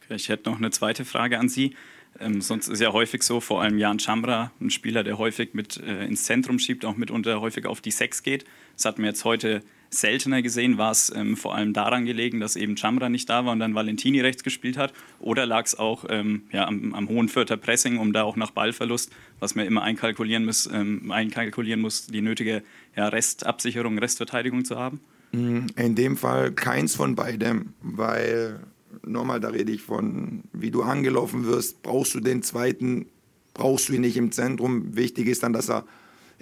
Okay, 0.03 0.15
ich 0.17 0.29
hätte 0.29 0.51
noch 0.51 0.59
eine 0.59 0.71
zweite 0.71 1.05
Frage 1.05 1.39
an 1.39 1.49
Sie. 1.49 1.75
Ähm, 2.21 2.41
sonst 2.41 2.69
ist 2.69 2.81
ja 2.81 2.93
häufig 2.93 3.23
so, 3.23 3.41
vor 3.41 3.63
allem 3.63 3.79
Jan 3.79 3.99
Chambra, 3.99 4.53
ein 4.61 4.71
Spieler, 4.71 5.03
der 5.03 5.19
häufig 5.19 5.55
mit 5.55 5.79
äh, 5.79 6.05
ins 6.07 6.25
Zentrum 6.25 6.59
schiebt, 6.59 6.85
auch 6.85 6.97
mitunter 6.97 7.41
häufig 7.41 7.67
auf 7.67 7.81
die 7.81 7.91
Sechs 7.91 8.23
geht. 8.23 8.45
Das 8.77 8.85
hatten 8.85 9.03
wir 9.03 9.09
jetzt 9.09 9.25
heute 9.25 9.63
seltener 9.91 10.43
gesehen. 10.43 10.79
War 10.79 10.91
es 10.91 11.13
ähm, 11.15 11.37
vor 11.37 11.55
allem 11.55 11.73
daran 11.73 12.05
gelegen, 12.05 12.41
dass 12.41 12.57
eben 12.57 12.77
Chamra 12.77 13.09
nicht 13.09 13.29
da 13.29 13.45
war 13.45 13.53
und 13.53 13.61
dann 13.61 13.75
Valentini 13.75 14.21
rechts 14.21 14.43
gespielt 14.43 14.77
hat? 14.77 14.93
Oder 15.21 15.47
lag 15.47 15.65
es 15.67 15.79
auch 15.79 16.05
ähm, 16.09 16.45
ja, 16.53 16.67
am, 16.67 16.95
am, 16.95 17.09
hohen 17.09 17.29
Vierter 17.29 17.57
Pressing, 17.57 17.99
um 17.99 18.13
da 18.13 18.23
auch 18.23 18.37
nach 18.37 18.51
Ballverlust, 18.51 19.13
was 19.41 19.55
man 19.55 19.67
immer 19.67 19.83
einkalkulieren 19.83 20.45
muss, 20.45 20.69
ähm, 20.73 21.11
einkalkulieren 21.11 21.81
muss 21.81 22.07
die 22.07 22.23
nötige 22.23 22.63
ja, 22.97 23.09
Restabsicherung, 23.09 23.99
Restverteidigung 23.99 24.65
zu 24.65 24.79
haben? 24.79 25.01
Mm, 25.33 25.67
in 25.77 25.95
dem 25.95 26.17
Fall 26.17 26.53
keins 26.53 26.95
von 26.95 27.15
beidem, 27.15 27.75
weil 27.83 28.61
nochmal, 29.05 29.41
da 29.41 29.49
rede 29.49 29.73
ich 29.73 29.83
von, 29.83 30.45
wie 30.53 30.71
du 30.71 30.83
angelaufen 30.83 31.47
wirst, 31.47 31.83
brauchst 31.83 32.15
du 32.15 32.21
den 32.21 32.43
zweiten, 32.43 33.07
brauchst 33.55 33.89
du 33.89 33.95
ihn 33.95 34.01
nicht 34.03 34.17
im 34.17 34.33
Zentrum. 34.33 34.97
Wichtig 34.97 35.29
ist 35.29 35.43
dann, 35.43 35.53
dass 35.53 35.71
er 35.71 35.85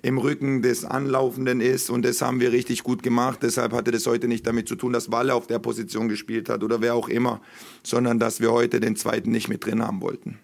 im 0.03 0.19
Rücken 0.19 0.63
des 0.63 0.85
Anlaufenden 0.85 1.61
ist 1.61 1.91
und 1.91 2.05
das 2.05 2.23
haben 2.23 2.41
wir 2.41 2.53
richtig 2.53 2.83
gut 2.83 3.03
gemacht. 3.03 3.41
Deshalb 3.43 3.73
hatte 3.73 3.91
das 3.91 4.07
heute 4.07 4.29
nicht 4.29 4.47
damit 4.47 4.69
zu 4.69 4.77
tun, 4.77 4.93
dass 4.93 5.11
Walle 5.13 5.35
auf 5.35 5.47
der 5.47 5.59
Position 5.59 6.09
gespielt 6.09 6.49
hat 6.49 6.63
oder 6.63 6.81
wer 6.81 6.95
auch 6.95 7.09
immer, 7.09 7.41
sondern 7.83 8.19
dass 8.19 8.41
wir 8.41 8.53
heute 8.53 8.81
den 8.81 8.97
zweiten 8.97 9.31
nicht 9.31 9.49
mit 9.49 9.65
drin 9.65 9.83
haben 9.83 10.01
wollten. 10.01 10.39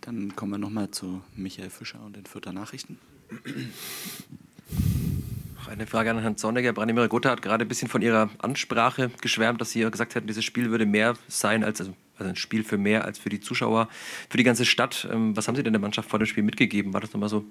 Dann 0.00 0.34
kommen 0.36 0.52
wir 0.52 0.58
nochmal 0.58 0.90
zu 0.90 1.22
Michael 1.36 1.70
Fischer 1.70 2.00
und 2.04 2.16
den 2.16 2.26
Fürther 2.26 2.52
Nachrichten. 2.52 2.98
Eine 5.70 5.86
Frage 5.86 6.10
an 6.10 6.18
Herrn 6.18 6.36
Zorniger. 6.36 6.72
Branimir 6.72 7.06
Gotha 7.06 7.30
hat 7.30 7.42
gerade 7.42 7.64
ein 7.64 7.68
bisschen 7.68 7.86
von 7.86 8.02
Ihrer 8.02 8.28
Ansprache 8.38 9.12
geschwärmt, 9.20 9.60
dass 9.60 9.70
Sie 9.70 9.88
gesagt 9.88 10.16
hätten, 10.16 10.26
dieses 10.26 10.44
Spiel 10.44 10.72
würde 10.72 10.84
mehr 10.84 11.14
sein 11.28 11.62
als, 11.62 11.78
also, 11.78 11.94
also 12.16 12.28
ein 12.28 12.34
Spiel 12.34 12.64
für 12.64 12.76
mehr 12.76 13.04
als 13.04 13.20
für 13.20 13.28
die 13.28 13.38
Zuschauer, 13.38 13.88
für 14.28 14.36
die 14.36 14.42
ganze 14.42 14.64
Stadt. 14.64 15.06
Ähm, 15.12 15.36
was 15.36 15.46
haben 15.46 15.54
Sie 15.54 15.62
denn 15.62 15.72
der 15.72 15.80
Mannschaft 15.80 16.10
vor 16.10 16.18
dem 16.18 16.26
Spiel 16.26 16.42
mitgegeben? 16.42 16.92
War 16.92 17.00
das 17.00 17.12
nochmal 17.12 17.28
so, 17.28 17.44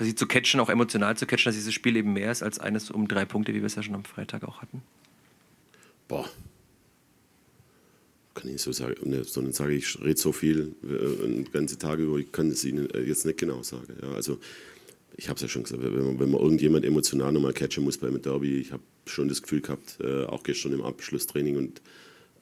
Sie 0.00 0.16
zu 0.16 0.26
catchen, 0.26 0.58
auch 0.58 0.68
emotional 0.68 1.16
zu 1.16 1.26
catchen, 1.26 1.44
dass 1.44 1.54
dieses 1.54 1.72
Spiel 1.72 1.94
eben 1.94 2.12
mehr 2.12 2.32
ist 2.32 2.42
als 2.42 2.58
eines 2.58 2.90
um 2.90 3.06
drei 3.06 3.24
Punkte, 3.24 3.54
wie 3.54 3.60
wir 3.60 3.66
es 3.66 3.76
ja 3.76 3.84
schon 3.84 3.94
am 3.94 4.04
Freitag 4.04 4.42
auch 4.42 4.60
hatten? 4.60 4.82
Boah. 6.08 6.28
Kann 8.34 8.50
ich 8.50 8.62
so 8.62 8.72
sagen, 8.72 8.96
ne, 9.08 9.22
sondern 9.22 9.52
sage 9.52 9.74
ich, 9.74 9.96
rede 10.00 10.18
so 10.18 10.32
viel 10.32 10.74
äh, 10.82 11.44
ganze 11.52 11.78
Tage 11.78 12.02
über, 12.02 12.16
ich 12.16 12.32
kann 12.32 12.48
es 12.48 12.64
Ihnen 12.64 12.90
äh, 12.90 13.02
jetzt 13.02 13.24
nicht 13.24 13.38
genau 13.38 13.62
sagen. 13.62 13.94
Ja, 14.02 14.08
also 14.08 14.40
ich 15.16 15.28
habe 15.28 15.36
es 15.36 15.42
ja 15.42 15.48
schon 15.48 15.62
gesagt, 15.62 15.82
wenn 15.82 15.92
man, 15.92 16.18
wenn 16.18 16.30
man 16.30 16.40
irgendjemand 16.40 16.84
emotional 16.84 17.32
nochmal 17.32 17.52
catchen 17.52 17.84
muss 17.84 17.98
beim 17.98 18.20
Derby, 18.20 18.58
ich 18.58 18.72
habe 18.72 18.82
schon 19.06 19.28
das 19.28 19.42
Gefühl 19.42 19.60
gehabt, 19.60 19.98
äh, 20.00 20.24
auch 20.24 20.42
gestern 20.42 20.72
im 20.72 20.82
Abschlusstraining 20.82 21.56
und 21.56 21.82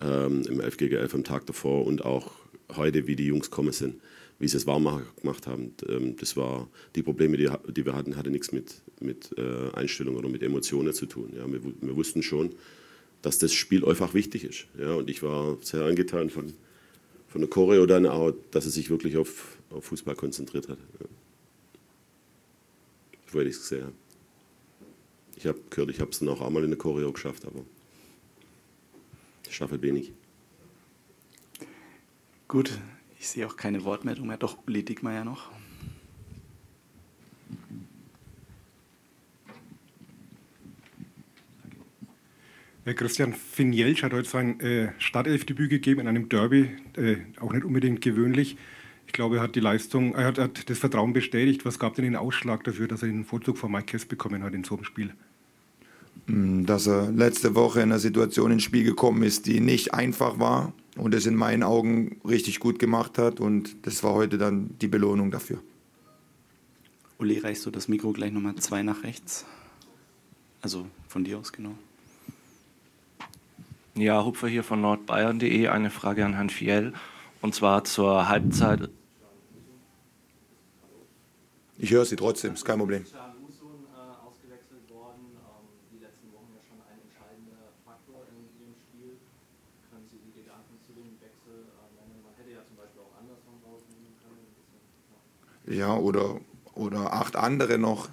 ähm, 0.01 0.43
im 0.49 0.61
11 0.61 0.77
gegen 0.79 0.97
11 0.97 1.15
am 1.15 1.25
Tag 1.25 1.47
davor 1.47 1.87
und 1.87 2.05
auch 2.05 2.33
heute, 2.75 3.07
wie 3.07 3.17
die 3.17 3.27
Jungs 3.27 3.51
kommen 3.51 3.73
sind, 3.73 4.01
wie 4.39 4.49
sie 4.49 4.57
es 4.57 4.67
warm 4.67 5.03
gemacht 5.21 5.47
haben. 5.47 5.75
Ähm, 5.89 6.17
das 6.17 6.37
war 6.37 6.69
die 6.97 7.03
Probleme, 7.03 7.37
die, 7.37 7.51
die, 7.69 7.85
wir 7.85 7.95
hatten, 7.95 8.17
hatte 8.17 8.31
nichts 8.31 8.53
mit, 8.53 8.81
mit 9.01 9.31
äh, 9.37 9.71
Einstellung 9.75 10.17
oder 10.17 10.29
mit 10.29 10.43
Emotionen 10.43 10.95
zu 10.95 11.07
tun. 11.07 11.33
Ja, 11.37 11.51
wir, 11.51 11.61
wir, 11.63 11.97
wussten 11.97 12.23
schon, 12.23 12.55
dass 13.21 13.39
das 13.39 13.53
Spiel 13.53 13.85
einfach 13.85 14.15
wichtig 14.15 14.45
ist. 14.45 14.67
Ja, 14.79 14.95
und 14.95 15.11
ich 15.11 15.23
war 15.23 15.59
sehr 15.61 15.85
angetan 15.85 16.31
von, 16.31 16.55
von 17.29 17.43
der 17.43 17.51
Choreo 17.51 17.85
dann 17.85 18.07
auch, 18.07 18.33
dass 18.51 18.65
er 18.65 18.71
sich 18.71 18.89
wirklich 18.89 19.19
auf, 19.19 19.59
auf 19.69 19.85
Fußball 19.85 20.15
konzentriert 20.15 20.69
hat. 20.69 20.79
Ja 21.01 21.07
weil 23.35 23.47
ich 23.47 23.57
es 23.57 23.63
gesehen 23.63 23.85
habe. 23.85 23.95
Ich 25.37 25.47
habe 25.47 25.59
gehört, 25.71 25.91
ich 25.91 26.01
habe 26.01 26.11
es 26.11 26.19
dann 26.19 26.29
auch 26.29 26.41
einmal 26.41 26.65
in 26.65 26.71
der 26.71 26.79
Choreo 26.79 27.13
geschafft, 27.13 27.45
aber 27.47 27.65
ich 29.49 29.57
schaffe 29.57 29.81
wenig. 29.83 30.13
Gut, 32.49 32.79
ich 33.19 33.29
sehe 33.29 33.47
auch 33.47 33.57
keine 33.57 33.85
Wortmeldung 33.85 34.27
mehr. 34.27 34.37
Doch, 34.37 34.59
Uli 34.67 34.85
Dickmeier 34.85 35.25
noch. 35.25 35.51
Christian 42.85 43.33
Finjelsch 43.33 44.03
hat 44.03 44.13
heute 44.13 44.29
sein 44.29 44.59
äh, 44.61 44.93
Startelfdebüt 44.99 45.71
gegeben 45.71 46.01
in 46.01 46.09
einem 46.09 46.29
Derby, 46.29 46.71
äh, 46.97 47.19
auch 47.41 47.53
nicht 47.53 47.65
unbedingt 47.65 48.01
gewöhnlich. 48.01 48.57
Ich 49.07 49.13
glaube, 49.13 49.37
er 49.37 49.43
hat 49.43 49.55
die 49.57 49.61
Leistung, 49.61 50.15
er 50.15 50.27
hat, 50.27 50.39
hat, 50.39 50.71
das 50.71 50.79
Vertrauen 50.79 51.13
bestätigt. 51.13 51.65
Was 51.65 51.79
gab 51.79 51.95
denn 51.95 52.05
den 52.05 52.17
Ausschlag 52.17 52.65
dafür, 52.65 52.89
dass 52.89 53.03
er 53.03 53.09
den 53.09 53.25
Vorzug 53.25 53.59
von 53.59 53.71
Mike 53.71 53.87
Kess 53.87 54.05
bekommen 54.05 54.43
hat 54.43 54.55
in 54.55 54.65
so 54.65 54.77
einem 54.77 54.85
Spiel? 54.85 55.13
Mm, 56.27 56.65
dass 56.65 56.87
er 56.87 57.11
letzte 57.11 57.55
Woche 57.55 57.81
in 57.81 57.91
einer 57.91 57.99
Situation 57.99 58.53
ins 58.53 58.63
Spiel 58.63 58.85
gekommen 58.85 59.23
ist, 59.23 59.47
die 59.47 59.61
nicht 59.61 59.93
einfach 59.93 60.39
war 60.39 60.73
und 60.97 61.15
es 61.15 61.27
in 61.27 61.35
meinen 61.35 61.63
Augen 61.63 62.21
richtig 62.27 62.61
gut 62.61 62.79
gemacht 62.79 63.19
hat. 63.19 63.41
Und 63.41 63.87
das 63.87 64.03
war 64.03 64.15
heute 64.15 64.39
dann 64.39 64.71
die 64.81 64.89
Belohnung 64.89 65.31
dafür. 65.31 65.59
Uli, 67.19 67.39
reichst 67.39 67.67
du 67.67 67.71
das 67.71 67.89
Mikro 67.89 68.13
gleich 68.13 68.33
nochmal 68.33 68.57
zwei 68.57 68.83
nach 68.83 69.03
rechts? 69.05 69.45
Also 70.61 70.87
von 71.09 71.25
dir 71.25 71.39
aus 71.39 71.53
genau. 71.53 71.75
Ja, 73.95 74.25
Hupfer 74.25 74.49
hier 74.49 74.65
von 74.65 74.81
nordbayern.de. 74.81 75.69
Eine 75.69 75.91
Frage 75.91 76.25
an 76.25 76.35
Herrn 76.35 76.51
Fiel. 76.51 76.95
Und 77.43 77.57
zwar 77.57 77.83
zur 77.83 78.29
Halbzeit. 78.29 78.89
Ich 81.77 81.91
höre 81.91 82.05
Sie 82.05 82.15
trotzdem, 82.15 82.55
ist 82.55 82.65
kein 82.65 82.79
Problem. 82.79 83.05
Ja, 95.67 95.97
oder, 95.97 96.41
oder 96.75 97.13
acht 97.13 97.35
andere 97.35 97.79
noch. 97.79 98.09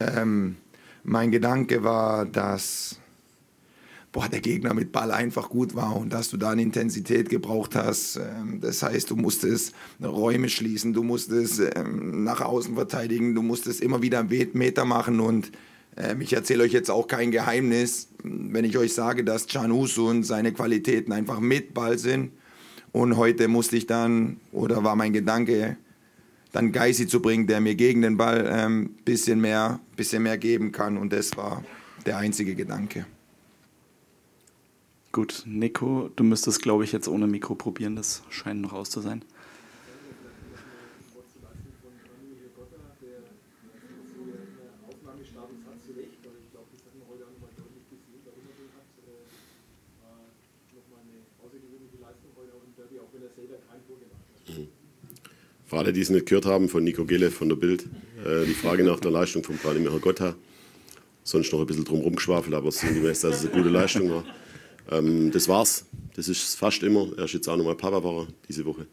Ähm, 0.00 0.56
mein 1.04 1.30
Gedanke 1.30 1.84
war, 1.84 2.24
dass 2.24 3.01
boah, 4.12 4.28
der 4.28 4.40
Gegner 4.40 4.74
mit 4.74 4.92
Ball 4.92 5.10
einfach 5.10 5.48
gut 5.48 5.74
war 5.74 5.96
und 5.96 6.12
dass 6.12 6.28
du 6.28 6.36
da 6.36 6.50
eine 6.50 6.62
Intensität 6.62 7.30
gebraucht 7.30 7.74
hast. 7.74 8.16
Ähm, 8.16 8.60
das 8.60 8.82
heißt, 8.82 9.10
du 9.10 9.16
musstest 9.16 9.74
Räume 10.02 10.48
schließen, 10.48 10.92
du 10.92 11.02
musstest 11.02 11.62
ähm, 11.74 12.22
nach 12.22 12.42
außen 12.42 12.74
verteidigen, 12.74 13.34
du 13.34 13.42
musstest 13.42 13.80
immer 13.80 14.02
wieder 14.02 14.20
einen 14.20 14.50
Meter 14.52 14.84
machen 14.84 15.18
und 15.20 15.50
ähm, 15.96 16.20
ich 16.20 16.34
erzähle 16.34 16.64
euch 16.64 16.72
jetzt 16.72 16.90
auch 16.90 17.06
kein 17.06 17.30
Geheimnis, 17.30 18.08
wenn 18.22 18.64
ich 18.64 18.76
euch 18.76 18.92
sage, 18.92 19.24
dass 19.24 19.46
Can 19.46 19.72
und 19.72 20.24
seine 20.24 20.52
Qualitäten 20.52 21.12
einfach 21.12 21.40
mit 21.40 21.74
Ball 21.74 21.98
sind. 21.98 22.32
Und 22.92 23.16
heute 23.16 23.48
musste 23.48 23.76
ich 23.76 23.86
dann, 23.86 24.36
oder 24.52 24.84
war 24.84 24.96
mein 24.96 25.14
Gedanke, 25.14 25.78
dann 26.52 26.72
Geisi 26.72 27.06
zu 27.06 27.22
bringen, 27.22 27.46
der 27.46 27.60
mir 27.62 27.74
gegen 27.74 28.02
den 28.02 28.18
Ball 28.18 28.46
ein 28.46 28.90
bisschen, 29.06 29.40
mehr, 29.40 29.80
bisschen 29.96 30.22
mehr 30.22 30.36
geben 30.36 30.72
kann. 30.72 30.98
Und 30.98 31.14
das 31.14 31.34
war 31.38 31.64
der 32.04 32.18
einzige 32.18 32.54
Gedanke. 32.54 33.06
Gut, 35.12 35.42
Nico, 35.44 36.08
du 36.16 36.24
müsstest, 36.24 36.62
glaube 36.62 36.84
ich, 36.84 36.92
jetzt 36.92 37.06
ohne 37.06 37.26
Mikro 37.26 37.54
probieren. 37.54 37.96
Das 37.96 38.22
scheint 38.30 38.62
noch 38.62 38.72
aus 38.72 38.88
zu 38.88 39.02
sein. 39.02 39.22
Für 55.66 55.78
alle, 55.78 55.92
die 55.92 56.00
es 56.00 56.08
nicht 56.08 56.26
gehört 56.26 56.46
haben, 56.46 56.70
von 56.70 56.84
Nico 56.84 57.04
Gelle 57.04 57.30
von 57.30 57.50
der 57.50 57.56
Bild, 57.56 57.84
äh, 58.24 58.46
die 58.46 58.54
Frage 58.54 58.82
nach 58.82 59.00
der 59.00 59.10
Leistung 59.10 59.44
von 59.44 59.56
Branimir 59.56 59.90
Gotha. 60.00 60.34
Sonst 61.22 61.52
noch 61.52 61.60
ein 61.60 61.66
bisschen 61.66 61.84
drum 61.84 62.00
rumgeschwafelt, 62.00 62.54
aber 62.54 62.66
meiste, 62.66 63.02
dass 63.02 63.22
es 63.22 63.40
eine 63.46 63.50
gute 63.50 63.68
Leistung 63.68 64.10
war. 64.10 64.24
Ähm, 64.90 65.30
das 65.30 65.48
war's. 65.48 65.86
Das 66.14 66.28
ist 66.28 66.54
fast 66.56 66.82
immer. 66.82 67.08
Er 67.16 67.24
ist 67.24 67.34
jetzt 67.34 67.48
auch 67.48 67.56
nochmal 67.56 67.76
Papa 67.76 68.02
war 68.04 68.26
diese 68.48 68.64
Woche. 68.64 68.86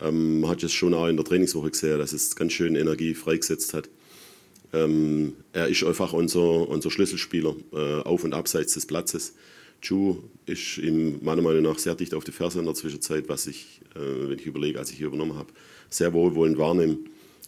Ähm, 0.00 0.40
man 0.40 0.50
hat 0.50 0.62
es 0.62 0.72
schon 0.72 0.94
auch 0.94 1.06
in 1.06 1.16
der 1.16 1.24
Trainingswoche 1.24 1.70
gesehen, 1.70 1.98
dass 1.98 2.12
es 2.12 2.36
ganz 2.36 2.52
schön 2.52 2.76
Energie 2.76 3.14
freigesetzt 3.14 3.74
hat. 3.74 3.88
Ähm, 4.72 5.34
er 5.52 5.68
ist 5.68 5.84
einfach 5.84 6.12
unser, 6.12 6.68
unser 6.68 6.90
Schlüsselspieler 6.90 7.54
äh, 7.72 8.00
auf 8.02 8.24
und 8.24 8.34
abseits 8.34 8.74
des 8.74 8.86
Platzes. 8.86 9.34
Chu 9.82 10.22
ist 10.46 10.78
ihm 10.78 11.18
meiner 11.22 11.42
Meinung 11.42 11.62
nach 11.62 11.78
sehr 11.78 11.94
dicht 11.94 12.14
auf 12.14 12.24
die 12.24 12.32
Ferse 12.32 12.60
in 12.60 12.64
der 12.64 12.74
Zwischenzeit, 12.74 13.28
was 13.28 13.46
ich, 13.46 13.80
äh, 13.94 14.28
wenn 14.28 14.38
ich 14.38 14.46
überlege, 14.46 14.78
als 14.78 14.90
ich 14.90 14.98
hier 14.98 15.08
übernommen 15.08 15.36
habe, 15.36 15.52
sehr 15.90 16.12
wohlwollend 16.12 16.56
wahrnehme. 16.56 16.98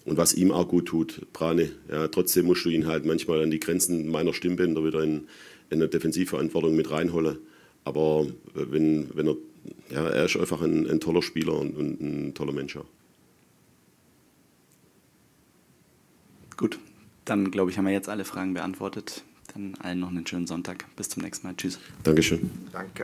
Und 0.05 0.19
was 0.19 0.35
ihm 0.35 0.51
auch 0.51 0.69
gut 0.69 0.87
tut, 0.87 1.33
Brane. 1.33 1.71
Ja, 1.91 2.09
trotzdem 2.09 2.45
musst 2.45 2.65
du 2.67 2.69
ihn 2.69 2.87
halt 2.87 3.07
manchmal 3.07 3.43
an 3.43 3.51
die 3.51 3.61
Grenzen 3.61 4.09
meiner 4.09 4.35
Stimmbänder 4.35 4.85
wieder 4.85 5.03
in, 5.03 5.29
in 5.71 5.81
eine 5.81 5.89
Defensivverantwortung 5.89 6.77
mit 6.77 6.91
reinholen. 6.91 7.39
Aber 7.85 8.27
wenn, 8.55 9.15
wenn 9.15 9.29
er, 9.29 9.37
ja, 9.91 10.07
er 10.07 10.25
ist 10.25 10.37
einfach 10.37 10.63
ein, 10.63 10.89
ein 10.89 11.01
toller 11.01 11.23
Spieler 11.23 11.59
und, 11.59 11.77
und 11.77 12.01
ein 12.01 12.35
toller 12.35 12.53
Mensch. 12.53 12.79
Gut, 16.57 16.79
dann 17.25 17.51
glaube 17.51 17.71
ich, 17.71 17.79
haben 17.79 17.87
wir 17.87 17.93
jetzt 17.93 18.09
alle 18.09 18.25
Fragen 18.25 18.55
beantwortet. 18.55 19.25
Dann 19.53 19.75
allen 19.81 20.01
noch 20.01 20.09
einen 20.09 20.27
schönen 20.27 20.47
Sonntag. 20.47 20.85
Bis 20.97 21.09
zum 21.09 21.23
nächsten 21.23 21.47
Mal. 21.47 21.55
Tschüss. 21.57 21.79
Dankeschön. 22.03 22.51
Danke. 22.73 23.03